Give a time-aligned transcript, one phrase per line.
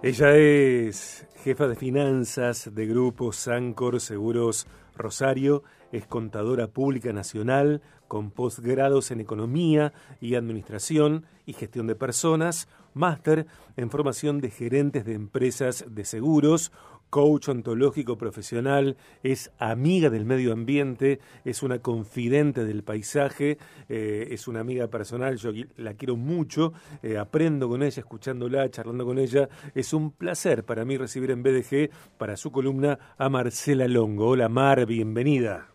[0.00, 8.30] Ella es jefa de finanzas de Grupo Sancor Seguros Rosario, es contadora pública nacional con
[8.30, 15.14] posgrados en economía y administración y gestión de personas, máster en formación de gerentes de
[15.14, 16.70] empresas de seguros,
[17.10, 23.58] coach ontológico profesional, es amiga del medio ambiente, es una confidente del paisaje,
[23.88, 26.72] eh, es una amiga personal, yo la quiero mucho,
[27.02, 29.48] eh, aprendo con ella, escuchándola, charlando con ella.
[29.74, 34.28] Es un placer para mí recibir en BDG para su columna a Marcela Longo.
[34.28, 35.68] Hola Mar, bienvenida.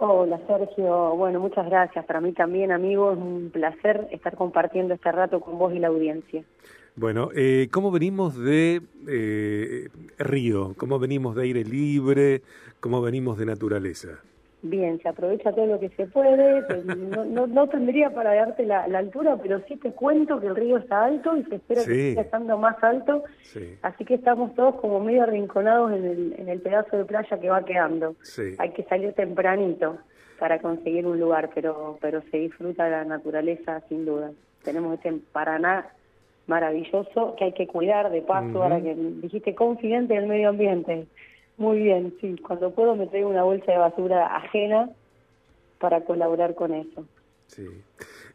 [0.00, 2.04] Hola Sergio, bueno, muchas gracias.
[2.04, 5.88] Para mí también, amigo, es un placer estar compartiendo este rato con vos y la
[5.88, 6.44] audiencia.
[6.98, 10.74] Bueno, eh, ¿cómo venimos de eh, río?
[10.76, 12.42] ¿Cómo venimos de aire libre?
[12.80, 14.18] ¿Cómo venimos de naturaleza?
[14.62, 16.60] Bien, se aprovecha todo lo que se puede.
[16.64, 20.78] Pues, no, no, tendría para darte la, altura, pero sí te cuento que el río
[20.78, 23.22] está alto y se espera que siga estando más alto.
[23.82, 27.48] Así que estamos todos como medio arrinconados en el, en el pedazo de playa que
[27.48, 28.16] va quedando.
[28.58, 29.98] Hay que salir tempranito
[30.40, 34.32] para conseguir un lugar, pero, pero se disfruta la naturaleza sin duda.
[34.64, 35.86] Tenemos este Paraná
[36.48, 41.06] maravilloso que hay que cuidar de paso, ahora que dijiste confidente del medio ambiente.
[41.58, 44.90] Muy bien, sí, cuando puedo me traigo una bolsa de basura ajena
[45.78, 47.04] para colaborar con eso.
[47.46, 47.66] Sí.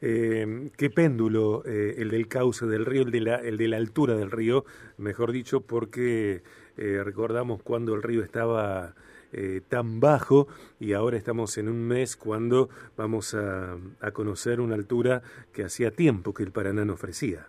[0.01, 3.77] Eh, ¿Qué péndulo eh, el del cauce del río, el de, la, el de la
[3.77, 4.65] altura del río,
[4.97, 6.43] mejor dicho, porque
[6.77, 8.93] eh, recordamos cuando el río estaba
[9.67, 10.47] tan bajo
[10.79, 15.89] y ahora estamos en un mes cuando vamos a, a conocer una altura que hacía
[15.89, 17.47] tiempo que el Paraná no ofrecía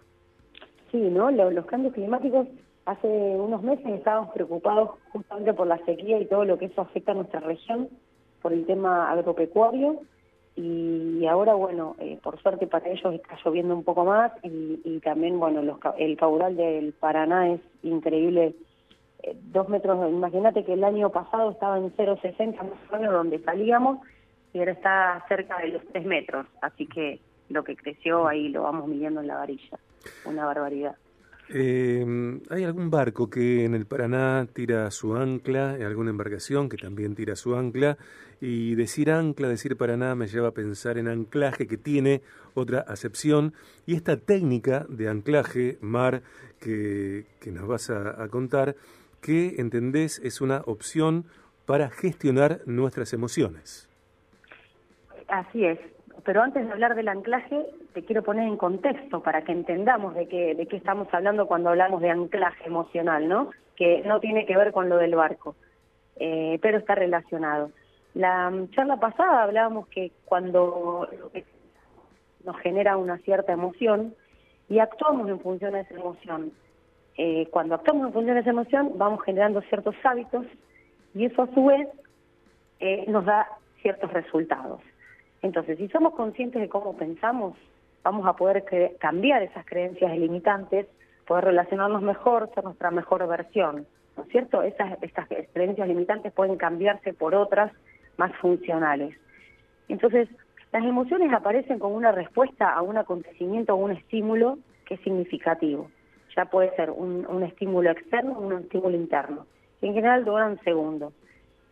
[0.95, 1.29] sí, ¿no?
[1.33, 2.47] Los, cambios climáticos,
[2.87, 7.11] hace unos meses estábamos preocupados justamente por la sequía y todo lo que eso afecta
[7.11, 7.89] a nuestra región,
[8.41, 10.03] por el tema agropecuario,
[10.55, 15.41] y ahora, bueno, eh, por suerte para ellos está lloviendo un poco más y, también,
[15.41, 15.61] bueno,
[15.99, 18.55] el caudal del Paraná es increíble.
[19.25, 23.41] Eh, dos metros, imagínate que el año pasado estaba en 0,60 más o menos donde
[23.41, 23.99] salíamos
[24.53, 27.19] y ahora está cerca de los 3 metros, así que
[27.49, 29.77] lo que creció ahí lo vamos midiendo en la varilla
[30.25, 30.97] una barbaridad.
[31.51, 37.15] Eh, ¿Hay algún barco que en el Paraná tira su ancla, alguna embarcación que también
[37.15, 37.99] tira su ancla?
[38.41, 42.23] Y decir ancla, decir Paraná me lleva a pensar en anclaje que tiene
[42.55, 43.53] otra acepción.
[43.87, 46.23] Y esta técnica de anclaje, mar,
[46.61, 48.77] que, que nos vas a contar,
[49.21, 51.27] que entendés es una opción
[51.67, 53.89] para gestionar nuestras emociones.
[55.29, 55.79] Así es,
[56.25, 60.27] pero antes de hablar del anclaje, te quiero poner en contexto para que entendamos de
[60.27, 63.51] qué, de qué estamos hablando cuando hablamos de anclaje emocional, ¿no?
[63.77, 65.55] Que no tiene que ver con lo del barco,
[66.17, 67.71] eh, pero está relacionado.
[68.15, 71.09] La charla pasada hablábamos que cuando
[72.45, 74.15] nos genera una cierta emoción
[74.69, 76.53] y actuamos en función de esa emoción,
[77.17, 80.47] eh, cuando actuamos en función de esa emoción vamos generando ciertos hábitos
[81.15, 81.89] y eso a su vez
[82.81, 83.49] eh, nos da
[83.83, 84.81] ciertos resultados.
[85.43, 87.57] Entonces, si somos conscientes de cómo pensamos,
[88.05, 88.65] vamos a poder
[89.01, 90.87] cambiar esas creencias limitantes,
[91.27, 94.63] poder relacionarnos mejor, ser nuestra mejor versión, ¿no es cierto?
[94.63, 97.73] Esas, estas creencias limitantes pueden cambiarse por otras
[98.19, 99.17] más funcionales.
[99.89, 100.29] Entonces,
[100.71, 105.91] las emociones aparecen como una respuesta a un acontecimiento o un estímulo que es significativo.
[106.37, 109.47] Ya puede ser un, un estímulo externo o un estímulo interno.
[109.81, 111.13] en general duran segundos.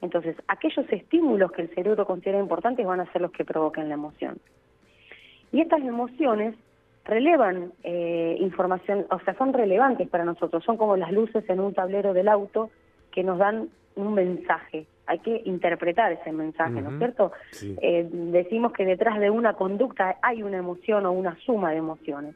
[0.01, 3.95] Entonces, aquellos estímulos que el cerebro considera importantes van a ser los que provoquen la
[3.95, 4.39] emoción.
[5.53, 6.55] Y estas emociones
[7.05, 11.75] relevan eh, información, o sea, son relevantes para nosotros, son como las luces en un
[11.75, 12.71] tablero del auto
[13.11, 14.87] que nos dan un mensaje.
[15.07, 17.33] Hay que interpretar ese mensaje, ¿no es cierto?
[17.63, 22.35] Eh, decimos que detrás de una conducta hay una emoción o una suma de emociones.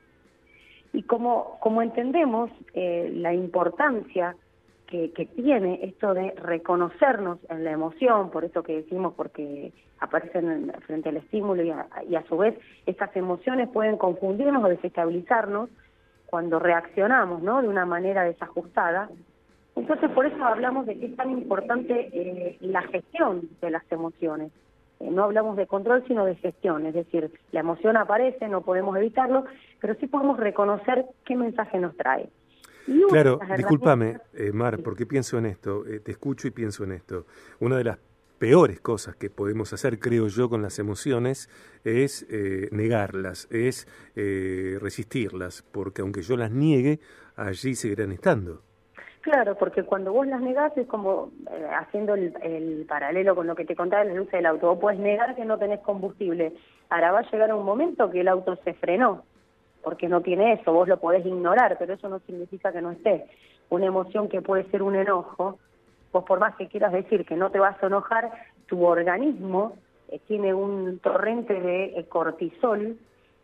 [0.93, 4.37] Y como, como entendemos eh, la importancia
[4.87, 11.09] que, tiene esto de reconocernos en la emoción, por eso que decimos, porque aparecen frente
[11.09, 15.71] al estímulo y a, y a su vez estas emociones pueden confundirnos o desestabilizarnos
[16.27, 17.63] cuando reaccionamos ¿no?
[17.63, 19.09] de una manera desajustada.
[19.75, 24.53] Entonces por eso hablamos de que es tan importante eh, la gestión de las emociones.
[25.01, 28.97] Eh, no hablamos de control, sino de gestión, es decir, la emoción aparece, no podemos
[28.97, 29.45] evitarlo,
[29.81, 32.29] pero sí podemos reconocer qué mensaje nos trae.
[33.09, 37.27] Claro, discúlpame, eh, Mar, porque pienso en esto, eh, te escucho y pienso en esto.
[37.61, 37.99] Una de las
[38.39, 41.49] peores cosas que podemos hacer, creo yo, con las emociones
[41.85, 47.01] es eh, negarlas, es resistirlas, porque aunque yo las niegue,
[47.35, 48.63] allí seguirán estando.
[49.23, 51.33] Claro, porque cuando vos las negás es como
[51.77, 54.69] haciendo el, paralelo con lo que te contaba en la luz del auto.
[54.69, 56.53] Vos puedes negar que no tenés combustible.
[56.91, 59.25] Ahora va a llegar un momento que el auto se frenó
[59.87, 63.25] porque no tiene eso, vos lo podés ignorar, pero eso no significa que no esté.
[63.69, 65.61] Una emoción que puede ser un enojo,
[66.13, 68.33] vos por más que quieras decir que no te vas a enojar,
[68.67, 69.77] tu organismo
[70.09, 72.97] eh, tiene un torrente de eh, cortisol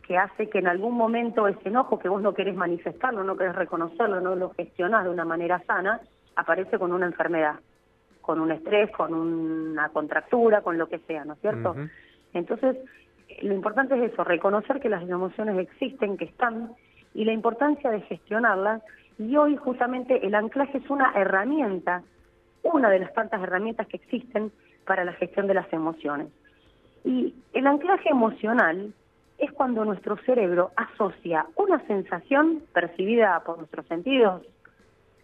[0.04, 3.54] que hace que en algún momento ese enojo que vos no querés manifestarlo, no querés
[3.54, 6.00] reconocerlo, no lo gestionás de una manera sana,
[6.34, 7.60] aparece con una enfermedad,
[8.20, 11.76] con un estrés, con una contractura, con lo que sea, ¿no es cierto?
[12.34, 12.78] Entonces,
[13.43, 16.73] lo importante es eso, reconocer que las emociones existen, que están,
[17.14, 18.82] y la importancia de gestionarlas.
[19.19, 22.02] Y hoy justamente el anclaje es una herramienta,
[22.62, 24.52] una de las tantas herramientas que existen
[24.87, 26.29] para la gestión de las emociones.
[27.05, 28.93] Y el anclaje emocional
[29.38, 34.43] es cuando nuestro cerebro asocia una sensación percibida por nuestros sentidos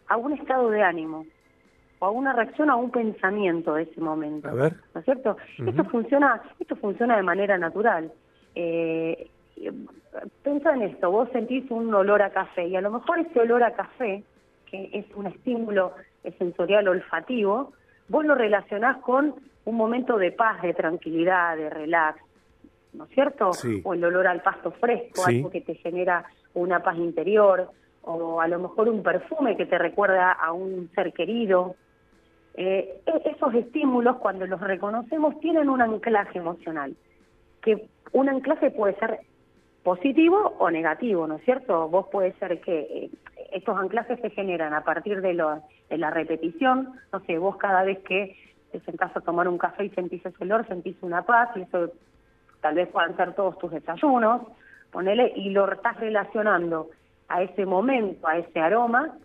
[0.09, 1.25] a un estado de ánimo
[1.99, 4.51] o a una reacción a un pensamiento de ese momento.
[4.51, 5.37] ¿No es cierto?
[5.59, 8.13] Esto funciona, esto funciona de manera natural.
[8.55, 9.29] Eh,
[10.43, 13.63] pensa en esto, vos sentís un olor a café y a lo mejor ese olor
[13.63, 14.23] a café,
[14.71, 15.93] que es un estímulo
[16.39, 17.73] sensorial olfativo,
[18.09, 19.35] vos lo relacionás con
[19.65, 22.21] un momento de paz, de tranquilidad, de relax,
[22.93, 23.51] ¿no es cierto?
[23.85, 26.25] O el olor al pasto fresco, algo que te genera
[26.55, 27.71] una paz interior,
[28.03, 31.77] o a lo mejor un perfume que te recuerda a un ser querido.
[32.61, 36.97] Eh, e-, esos estímulos, cuando los reconocemos, tienen un anclaje emocional,
[37.63, 39.21] que un anclaje puede ser
[39.85, 41.89] positivo o negativo, ¿no es cierto?
[41.89, 43.11] Vos puede ser que eh,
[43.53, 47.85] estos anclajes se generan a partir de, lo, de la repetición, no sé, vos cada
[47.85, 48.37] vez que
[48.73, 51.93] te sentás a tomar un café y sentís ese olor, sentís una paz, y eso
[52.61, 54.43] tal vez puedan ser todos tus desayunos,
[54.91, 56.91] ponele, y lo estás relacionando
[57.29, 59.17] a ese momento, a ese aroma,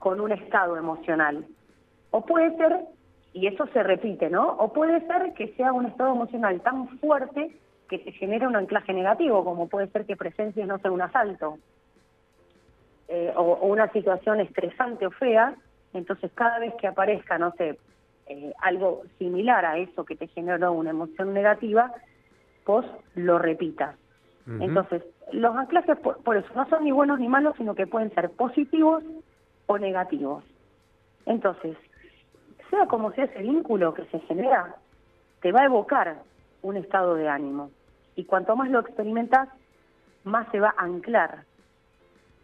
[0.00, 1.46] con un estado emocional.
[2.10, 2.80] O puede ser,
[3.32, 4.48] y eso se repite, ¿no?
[4.58, 7.56] O puede ser que sea un estado emocional tan fuerte
[7.88, 11.58] que te genera un anclaje negativo, como puede ser que presencies, no sé, un asalto,
[13.08, 15.54] eh, o, una situación estresante o fea,
[15.92, 17.76] entonces cada vez que aparezca, no sé,
[18.28, 21.92] eh, algo similar a eso que te generó una emoción negativa,
[22.64, 22.86] vos
[23.16, 23.96] lo repitas.
[24.60, 25.02] Entonces,
[25.32, 29.02] los anclajes por, eso no son ni buenos ni malos, sino que pueden ser positivos
[29.66, 30.44] o negativos.
[31.26, 31.76] Entonces,
[32.70, 34.76] sea como sea ese vínculo que se genera,
[35.42, 36.22] te va a evocar
[36.62, 37.70] un estado de ánimo.
[38.16, 39.48] Y cuanto más lo experimentas,
[40.24, 41.44] más se va a anclar.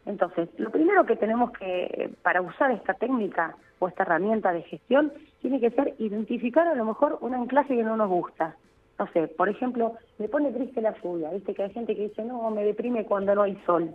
[0.05, 5.13] Entonces, lo primero que tenemos que, para usar esta técnica o esta herramienta de gestión,
[5.41, 8.57] tiene que ser identificar a lo mejor un anclaje que no nos gusta
[8.99, 12.25] no sé, por ejemplo, me pone triste la lluvia, viste que hay gente que dice,
[12.25, 13.93] no, me deprime cuando no hay sol,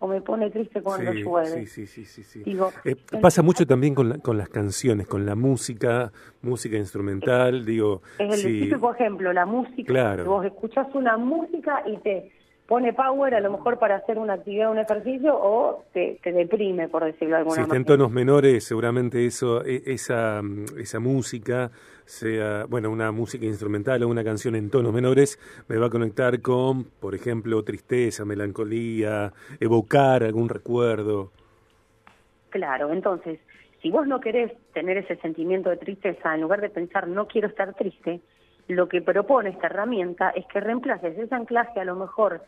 [0.00, 1.66] o me pone triste cuando llueve.
[1.66, 2.44] Sí, sí, sí, sí.
[2.84, 6.12] Eh, pasa mucho también con, con las canciones, con la música,
[6.42, 8.02] música instrumental, digo...
[8.18, 10.24] Es el típico ejemplo, la música, claro.
[10.24, 12.30] vos escuchás una música y te
[12.68, 16.86] pone power a lo mejor para hacer una actividad, un ejercicio, o te, te deprime,
[16.86, 17.74] por decirlo de alguna manera.
[17.74, 20.42] Si en tonos menores, seguramente eso, e, esa,
[20.76, 21.70] esa música,
[22.04, 26.42] sea, bueno, una música instrumental o una canción en tonos menores, me va a conectar
[26.42, 31.30] con, por ejemplo, tristeza, melancolía, evocar algún recuerdo.
[32.50, 33.40] Claro, entonces,
[33.80, 37.48] si vos no querés tener ese sentimiento de tristeza, en lugar de pensar no quiero
[37.48, 38.20] estar triste,
[38.68, 42.42] lo que propone esta herramienta es que reemplaces ese anclaje a lo mejor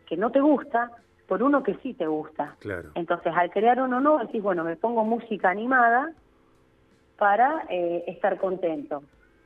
[0.00, 0.90] que no te gusta
[1.26, 2.56] por uno que sí te gusta.
[2.60, 2.90] Claro.
[2.94, 6.12] Entonces, al crear uno nuevo, decís, bueno, me pongo música animada
[7.16, 9.02] para eh, estar contento.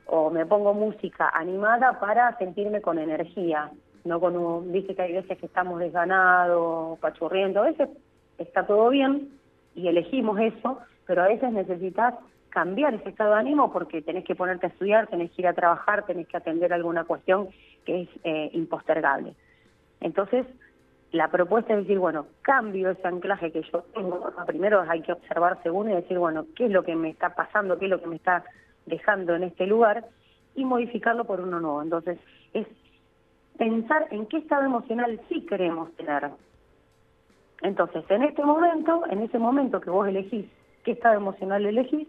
[0.07, 3.71] O me pongo música animada para sentirme con energía.
[4.05, 7.63] No con un, dice que hay veces que estamos desganados, pachurriendo.
[7.63, 7.89] A veces
[8.39, 9.29] está todo bien
[9.75, 12.15] y elegimos eso, pero a veces necesitas
[12.49, 15.53] cambiar ese estado de ánimo porque tenés que ponerte a estudiar, tenés que ir a
[15.53, 17.49] trabajar, tenés que atender alguna cuestión
[17.85, 19.35] que es eh, impostergable.
[20.01, 20.47] Entonces,
[21.13, 24.31] la propuesta es decir, bueno, cambio ese anclaje que yo tengo.
[24.47, 27.79] Primero hay que observar según y decir, bueno, qué es lo que me está pasando,
[27.79, 28.45] qué es lo que me está
[28.87, 30.05] dejando en este lugar
[30.55, 31.83] y modificarlo por uno nuevo.
[31.83, 32.19] Entonces,
[32.53, 32.67] es
[33.57, 36.31] pensar en qué estado emocional sí queremos tener.
[37.63, 40.47] Entonces, en este momento, en ese momento que vos elegís
[40.85, 42.09] qué estado emocional elegís,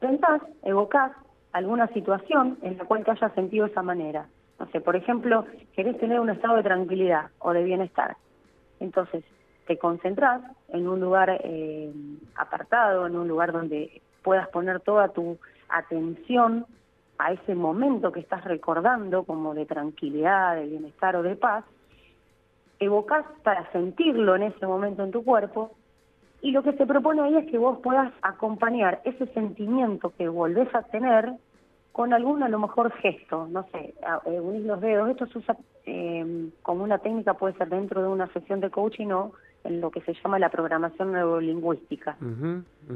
[0.00, 1.12] pensás, evocás
[1.52, 4.26] alguna situación en la cual te hayas sentido esa manera.
[4.58, 8.16] No sé, por ejemplo, querés tener un estado de tranquilidad o de bienestar.
[8.80, 9.24] Entonces,
[9.66, 11.92] te concentrás en un lugar eh,
[12.36, 15.38] apartado, en un lugar donde puedas poner toda tu
[15.68, 16.66] atención
[17.18, 21.64] a ese momento que estás recordando como de tranquilidad, de bienestar o de paz,
[22.78, 25.72] evocás para sentirlo en ese momento en tu cuerpo
[26.40, 30.72] y lo que se propone ahí es que vos puedas acompañar ese sentimiento que volvés
[30.74, 31.32] a tener
[31.98, 33.92] con algún a lo mejor gesto, no sé,
[34.26, 35.10] eh, unir los dedos.
[35.10, 39.08] Esto se usa eh, como una técnica, puede ser dentro de una sesión de coaching
[39.08, 39.32] o
[39.64, 42.16] en lo que se llama la programación neurolingüística.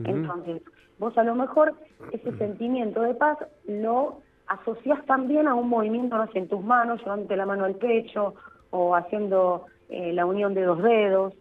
[0.05, 0.63] Entonces,
[1.01, 1.75] vos a lo mejor
[2.13, 7.01] ese sentimiento de paz lo asocias también a un movimiento, no sé, en tus manos,
[7.01, 8.37] llevándote la mano al pecho
[8.71, 11.35] o haciendo eh, la unión de dos dedos,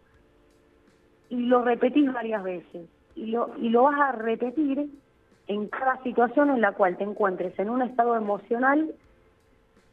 [1.30, 2.90] y lo repetís varias veces.
[3.14, 4.90] Y lo, y lo vas a repetir
[5.52, 8.94] en cada situación en la cual te encuentres en un estado emocional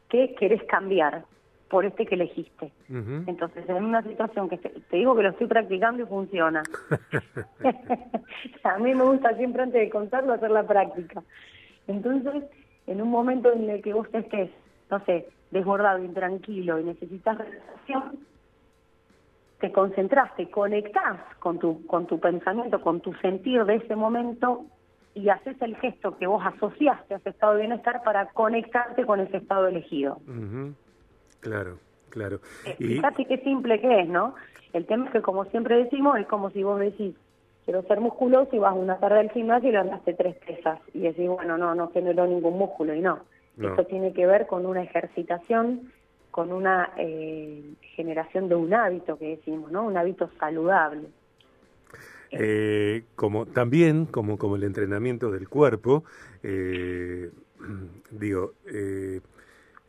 [0.09, 1.23] que querés cambiar
[1.69, 2.71] por este que elegiste.
[2.89, 6.63] Entonces, en una situación que te, digo que lo estoy practicando y funciona.
[8.63, 11.21] a mí me gusta siempre antes de contarlo hacer la práctica.
[11.87, 12.43] Entonces,
[12.87, 14.49] en un momento en el que vos estés,
[14.89, 18.19] no sé, desbordado, intranquilo y necesitas relajación,
[19.59, 24.65] te concentras, te conectás con tu, con tu pensamiento, con tu sentir de ese momento
[25.19, 29.19] y haces el gesto que vos asociaste a ese estado de bienestar para conectarte con
[29.19, 30.19] ese estado elegido.
[31.41, 31.77] Claro,
[32.09, 32.39] claro.
[32.65, 34.35] Eh, fíjate qué simple que es, ¿no?
[34.71, 37.15] El tema es que, como siempre decimos, es como si vos decís,
[37.65, 40.99] quiero ser musculoso y vas una tarde al gimnasio y le andaste tres pesas y
[41.01, 43.19] decís, bueno, no, no generó ningún músculo y no.
[43.61, 45.91] Esto tiene que ver con una ejercitación,
[46.31, 47.61] con una eh,
[47.95, 49.83] generación de un hábito que decimos, ¿no?
[49.83, 51.09] Un hábito saludable.
[52.31, 56.03] Eh, como también como como el entrenamiento del cuerpo
[56.43, 57.31] eh,
[58.11, 59.21] digo eh,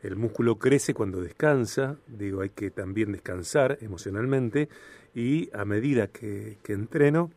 [0.01, 4.69] el músculo crece cuando descansa digo hay que también descansar emocionalmente
[5.13, 7.29] y a medida que, entreno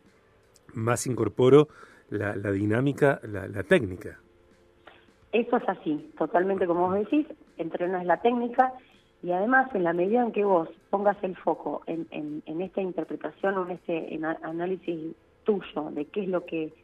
[0.73, 1.68] más incorporo
[2.08, 4.20] la, la dinámica la, técnica.
[5.32, 7.26] Eso es así totalmente como vos decís
[7.58, 8.73] entrenas la técnica
[9.25, 13.57] y además, en la medida en que vos pongas el foco en, en, esta interpretación
[13.57, 16.75] o en este análisis tuyo de qué es lo que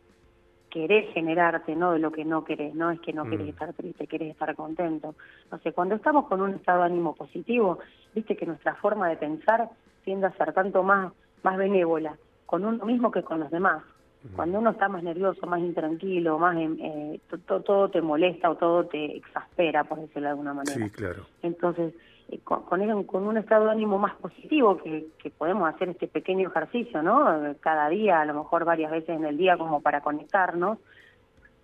[0.70, 3.50] querés generarte, no de lo que no querés, no es que no querés mm.
[3.50, 5.14] estar triste, querés estar contento.
[5.52, 7.78] No sé, cuando estamos con un estado de ánimo positivo,
[8.14, 9.68] viste que nuestra forma de pensar
[10.06, 12.16] tiende a ser tanto más, más benévola
[12.46, 13.82] con uno mismo que con los demás.
[14.22, 14.34] Mm.
[14.34, 19.18] Cuando uno está más nervioso, más intranquilo, más eh, todo te molesta o todo te
[19.18, 20.86] exaspera, por decirlo de alguna manera.
[20.86, 21.26] Sí, claro.
[21.42, 21.92] Entonces,
[22.30, 27.02] eh, con, con, un estado de ánimo más positivo que, podemos hacer este pequeño ejercicio,
[27.02, 27.26] ¿no?
[27.60, 30.78] Cada día, a lo mejor varias veces en el día como para conectarnos,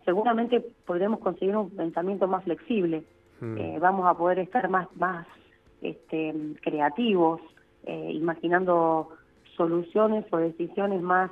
[0.04, 3.04] seguramente podremos conseguir un pensamiento más flexible.
[3.40, 3.56] Hmm.
[3.58, 5.26] Eh, vamos a poder estar más, más
[5.82, 7.40] este, creativos,
[7.84, 9.10] eh, imaginando
[9.56, 11.30] soluciones o decisiones más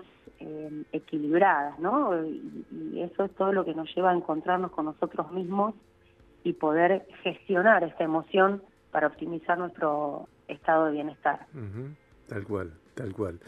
[0.92, 2.22] equilibradas, ¿no?
[2.22, 5.74] y eso es todo lo que nos lleva a encontrarnos con nosotros mismos
[6.42, 8.60] y poder gestionar esta emoción
[8.94, 11.48] para optimizar nuestro estado de bienestar.
[12.28, 13.40] Tal cual, tal cual.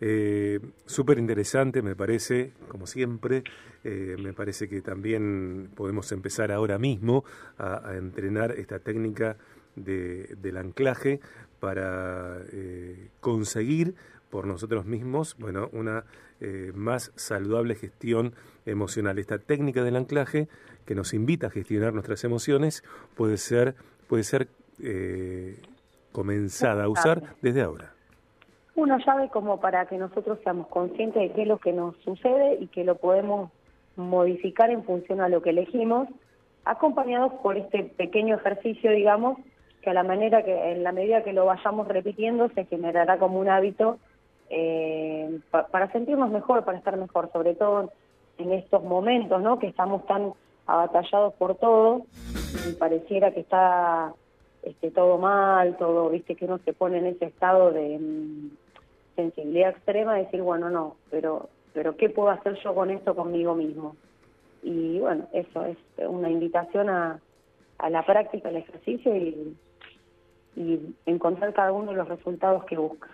[0.00, 3.42] Eh, Súper interesante, me parece, como siempre.
[3.82, 7.24] Eh, me parece que también podemos empezar ahora mismo
[7.58, 9.38] a, entrenar esta técnica
[9.74, 11.18] de, del anclaje
[11.58, 13.96] para eh, conseguir
[14.30, 16.04] por nosotros mismos, bueno, una
[16.40, 18.34] eh, más saludable gestión
[18.66, 19.18] emocional.
[19.18, 20.48] Esta técnica del anclaje
[20.86, 22.84] que nos invita a gestionar nuestras emociones
[23.16, 23.74] puede ser,
[24.06, 24.48] puede ser
[24.82, 25.60] eh,
[26.12, 27.92] comenzada a usar desde ahora?
[28.74, 32.58] Una llave como para que nosotros seamos conscientes de qué es lo que nos sucede
[32.60, 33.50] y que lo podemos
[33.96, 36.08] modificar en función a lo que elegimos,
[36.64, 39.38] acompañados por este pequeño ejercicio, digamos,
[39.82, 43.40] que a la manera que en la medida que lo vayamos repitiendo se generará como
[43.40, 43.98] un hábito
[44.48, 47.90] eh, para sentirnos mejor, para estar mejor, sobre todo
[48.38, 49.58] en estos momentos, ¿no?
[49.58, 50.32] Que estamos tan
[50.66, 52.02] abatallados por todo
[52.68, 54.14] y pareciera que está
[54.62, 58.50] este, todo mal, todo, viste, que uno se pone en ese estado de mm,
[59.16, 63.96] sensibilidad extrema, decir, bueno, no, pero, pero ¿qué puedo hacer yo con esto conmigo mismo?
[64.62, 65.76] Y bueno, eso es
[66.06, 67.20] una invitación a,
[67.78, 69.56] a la práctica, al ejercicio y,
[70.56, 73.08] y encontrar cada uno de los resultados que busca.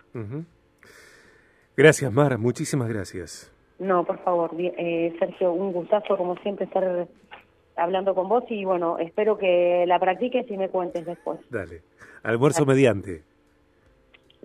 [1.76, 3.52] Gracias, Mar, muchísimas gracias.
[3.78, 7.06] No, por favor, eh, Sergio, un gustazo como siempre estar
[7.78, 11.38] hablando con vos y bueno, espero que la practiques y me cuentes después.
[11.50, 11.82] Dale.
[12.22, 13.22] Almuerzo mediante.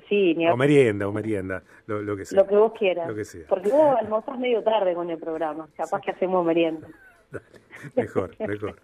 [0.10, 2.42] Sí, o merienda, o merienda, lo, que sea.
[2.42, 3.08] Lo que vos quieras.
[3.08, 3.48] Lo que sea.
[3.48, 6.88] Porque vos almorzás medio tarde con el programa, capaz que hacemos merienda.
[7.32, 7.46] Dale.
[7.96, 8.76] Mejor, mejor.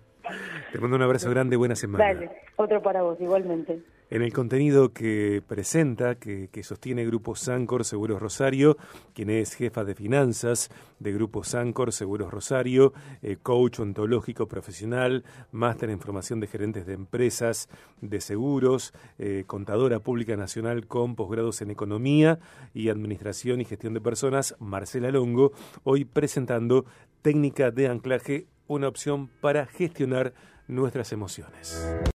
[0.71, 2.03] Te mando un abrazo grande, buena semana.
[2.03, 3.79] Dale, otro para vos, igualmente.
[4.11, 8.75] En el contenido que presenta, que, sostiene Grupo Sancor Seguros Rosario,
[9.13, 15.91] quien es jefa de finanzas de Grupo Sancor Seguros Rosario, eh, coach ontológico profesional, máster
[15.91, 17.69] en formación de gerentes de empresas
[18.01, 22.39] de seguros, eh, contadora pública nacional con posgrados en economía
[22.73, 25.51] y administración y gestión de personas, Marcela Longo,
[25.83, 26.85] hoy presentando
[27.21, 30.33] técnica de anclaje una opción para gestionar
[30.67, 31.99] nuestras emociones.